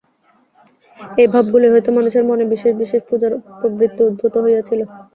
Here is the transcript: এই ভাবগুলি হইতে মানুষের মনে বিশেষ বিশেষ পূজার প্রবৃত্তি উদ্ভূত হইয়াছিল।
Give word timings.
এই 1.17 1.27
ভাবগুলি 1.27 1.67
হইতে 1.69 1.89
মানুষের 1.97 2.23
মনে 2.29 2.43
বিশেষ 2.53 2.73
বিশেষ 2.81 3.01
পূজার 3.09 3.31
প্রবৃত্তি 3.59 4.01
উদ্ভূত 4.05 4.33
হইয়াছিল। 4.43 4.79